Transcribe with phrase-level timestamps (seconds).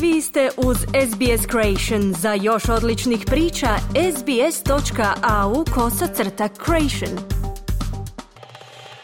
[0.00, 2.14] Vi ste uz SBS Creation.
[2.14, 3.68] Za još odličnih priča,
[4.16, 7.18] sbs.au kosacrta creation.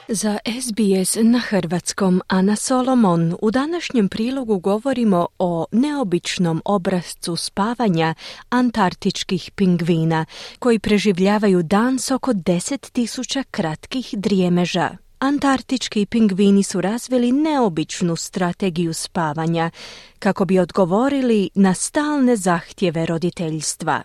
[0.09, 8.15] Za SBS na hrvatskom Ana Solomon u današnjem prilogu govorimo o neobičnom obrazcu spavanja
[8.49, 10.25] antarktičkih pingvina
[10.59, 15.04] koji preživljavaju dan s oko 10.000 kratkih drijemeža.
[15.19, 19.71] Antarktički pingvini su razvili neobičnu strategiju spavanja
[20.19, 24.03] kako bi odgovorili na stalne zahtjeve roditeljstva.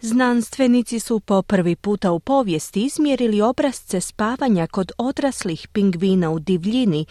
[0.00, 7.06] Znanstvenici su po prvi puta u povijesti izmjerili obrazce spavanja kod odraslih pingvina u divljini,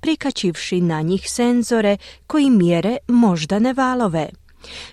[0.00, 1.96] prikačivši na njih senzore
[2.26, 4.28] koji mjere moždane valove.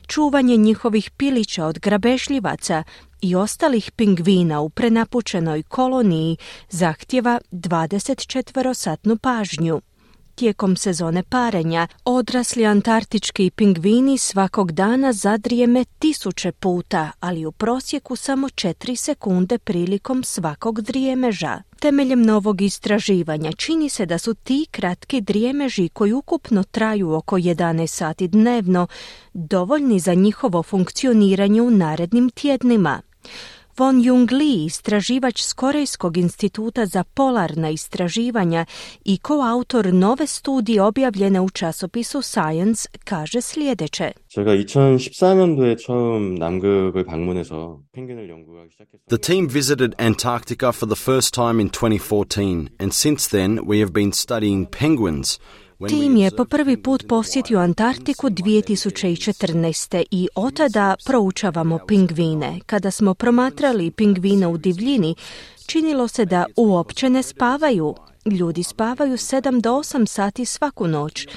[0.08, 2.84] Čuvanje njihovih pilića od grabešljivaca
[3.22, 6.38] i ostalih pingvina u prenapučenoj koloniji
[6.70, 9.82] zahtjeva 24-satnu pažnju.
[10.38, 18.48] Tijekom sezone parenja odrasli antarktički pingvini svakog dana zadrijeme tisuće puta, ali u prosjeku samo
[18.48, 21.62] 4 sekunde prilikom svakog drijemeža.
[21.80, 27.88] Temeljem novog istraživanja čini se da su ti kratki drijemeži koji ukupno traju oko 11
[27.88, 28.88] sati dnevno
[29.34, 33.02] dovoljni za njihovo funkcioniranje u narednim tjednima.
[33.78, 38.66] Von Jung Lee, istraživač s Korejskog instituta za polarna istraživanja
[39.06, 44.12] i koautor nove studije objavljene u časopisu Science, kaže sljedeće.
[49.08, 53.92] The team visited Antarctica for the first time in 2014 and since then we have
[53.92, 55.40] been studying penguins.
[55.86, 60.04] Tim je po prvi put posjetio Antarktiku 2014.
[60.12, 62.60] i od tada proučavamo pingvine.
[62.66, 65.16] Kada smo promatrali pingvine u divljini,
[65.66, 67.96] činilo se da uopće ne spavaju.
[68.26, 71.28] Ljudi spavaju 7 do 8 sati svaku noć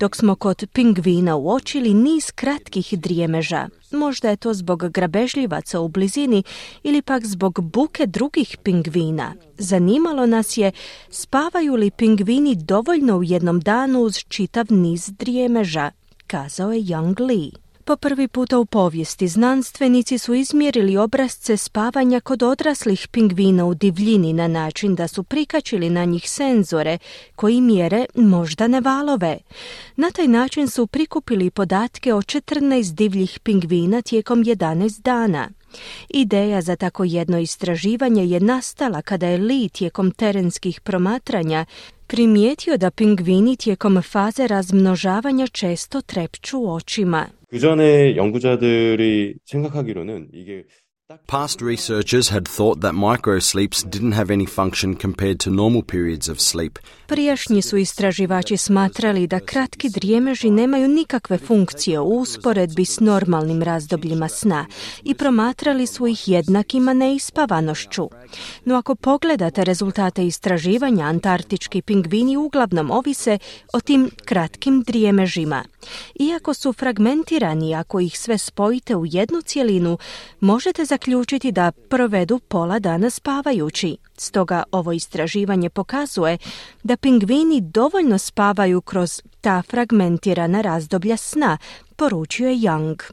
[0.00, 3.68] dok smo kod pingvina uočili niz kratkih drijemeža.
[3.92, 6.42] Možda je to zbog grabežljivaca u blizini
[6.82, 9.34] ili pak zbog buke drugih pingvina.
[9.58, 10.72] Zanimalo nas je
[11.10, 15.90] spavaju li pingvini dovoljno u jednom danu uz čitav niz drijemeža,
[16.26, 17.67] kazao je Young Lee.
[17.88, 24.32] Po prvi puta u povijesti znanstvenici su izmjerili obrazce spavanja kod odraslih pingvina u divljini
[24.32, 26.98] na način da su prikačili na njih senzore
[27.36, 29.38] koji mjere moždane valove.
[29.96, 35.48] Na taj način su prikupili podatke o 14 divljih pingvina tijekom 11 dana.
[36.08, 41.64] Ideja za tako jedno istraživanje je nastala kada je Lee tijekom terenskih promatranja
[42.06, 47.37] primijetio da pingvini tijekom faze razmnožavanja često trepću očima.
[47.48, 50.64] 그 전에 연구자들이 생각하기로는 이게
[51.26, 56.40] Past researchers had thought that microsleeps didn't have any function compared to normal periods of
[56.40, 56.78] sleep.
[57.06, 64.28] Prijašnji su istraživači smatrali da kratki drijemeži nemaju nikakve funkcije u usporedbi s normalnim razdobljima
[64.28, 64.66] sna
[65.04, 68.10] i promatrali su ih jednakima neispavanošću.
[68.64, 73.38] No ako pogledate rezultate istraživanja, antarktički pingvini uglavnom ovise
[73.72, 75.64] o tim kratkim drijemežima.
[76.20, 79.98] Iako su fragmentirani, ako ih sve spojite u jednu cjelinu,
[80.40, 83.96] možete zaključiti da provedu pola dana spavajući.
[84.16, 86.38] Stoga ovo istraživanje pokazuje
[86.82, 91.58] da pingvini dovoljno spavaju kroz ta fragmentirana razdoblja sna,
[91.96, 93.12] poručuje Young.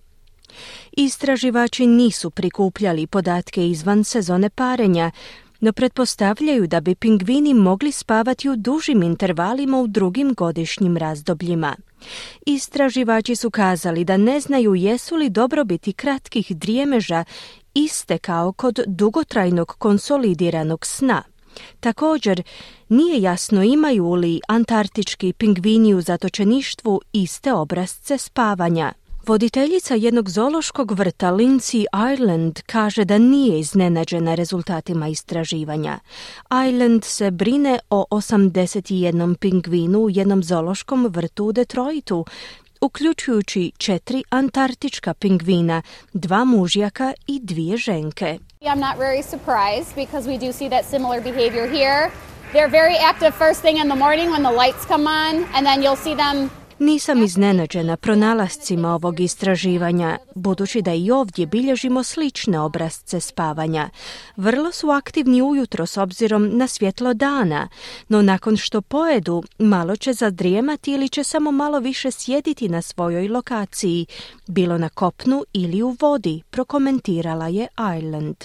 [0.91, 5.12] Istraživači nisu prikupljali podatke izvan sezone parenja,
[5.59, 11.75] no pretpostavljaju da bi pingvini mogli spavati u dužim intervalima u drugim godišnjim razdobljima.
[12.45, 17.24] Istraživači su kazali da ne znaju jesu li dobrobiti kratkih drijemeža
[17.75, 21.24] iste kao kod dugotrajnog konsolidiranog sna.
[21.80, 22.44] Također,
[22.89, 28.94] nije jasno imaju li antarktički pingvini u zatočeništvu iste obrazce spavanja.
[29.27, 36.00] Voditeljica jednog zoološkog vrta Lindsay Ireland kaže da nije iznenađena rezultatima istraživanja.
[36.68, 42.25] Ireland se brine o 81 pingvinu u jednom zoološkom vrtu u Detroitu,
[42.81, 45.81] uključujući četiri antarktička pingvina,
[46.13, 48.38] dva mužjaka i dvije ženke.
[48.62, 52.12] I'm not very surprised because we do see that similar behavior here.
[52.54, 55.83] They're very active first thing in the morning when the lights come on and then
[55.83, 56.50] you'll see them
[56.80, 63.89] Nisam iznenađena pronalascima ovog istraživanja, budući da i ovdje bilježimo slične obrazce spavanja.
[64.36, 67.69] Vrlo su aktivni ujutro s obzirom na svjetlo dana,
[68.10, 73.28] no nakon što pojedu, malo će zadrijemati ili će samo malo više sjediti na svojoj
[73.28, 74.06] lokaciji,
[74.48, 77.68] bilo na kopnu ili u vodi, prokomentirala je
[77.98, 78.36] Island.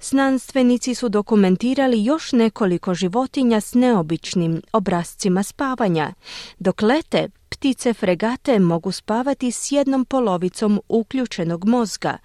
[0.00, 6.12] Znanstvenici su dokumentirali još nekoliko životinja s neobičnim obrazcima spavanja.
[6.58, 12.18] Dok lete, ptice fregate mogu spavati s jednom polovicom uključenog mozga,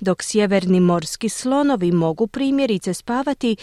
[0.00, 3.56] dok sjeverni morski slonovi mogu primjerice spavati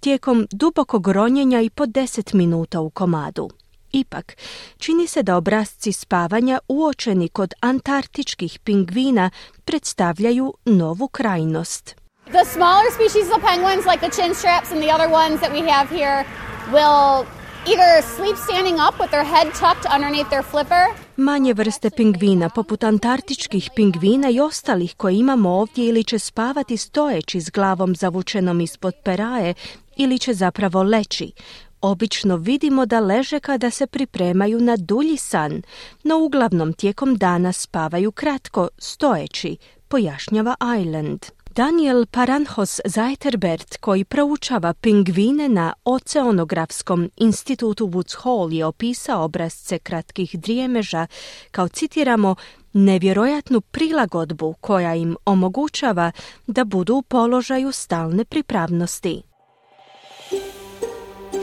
[0.00, 3.50] tijekom dubokog ronjenja i po 10 minuta u komadu.
[3.92, 4.36] Ipak,
[4.78, 9.30] čini se da obrazci spavanja uočeni kod antarktičkih pingvina
[9.64, 12.01] predstavljaju novu krajnost.
[12.30, 15.60] The smaller species of penguins, like the chin straps and the other ones that we
[15.70, 16.24] have here,
[16.72, 17.26] will
[17.66, 20.86] either sleep standing up with their head tucked underneath their flipper.
[21.16, 27.40] Manje vrste pingvina, poput antarktičkih pingvina i ostalih koje imamo ovdje ili će spavati stojeći
[27.40, 29.54] s glavom zavučenom ispod peraje
[29.96, 31.32] ili će zapravo leći.
[31.80, 35.62] Obično vidimo da leže kada se pripremaju na dulji san,
[36.02, 39.56] no uglavnom tijekom dana spavaju kratko, stojeći,
[39.88, 41.26] pojašnjava Island.
[41.54, 50.40] Daniel Paranhos Zajterbert, koji proučava pingvine na Oceanografskom institutu Woods Hole, je opisao obrazce kratkih
[50.40, 51.06] drijemeža
[51.50, 52.34] kao, citiramo,
[52.72, 56.12] nevjerojatnu prilagodbu koja im omogućava
[56.46, 59.22] da budu u položaju stalne pripravnosti.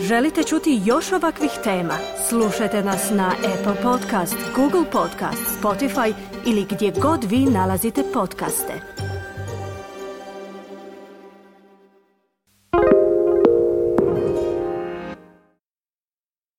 [0.02, 1.98] Želite čuti još ovakvih tema?
[2.30, 6.14] Slušajte nas na Apple Podcast, Google Podcast, Spotify
[6.46, 8.99] ili gdje god vi nalazite podcaste.